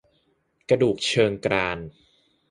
[0.69, 1.77] กระดูกเชิงกราน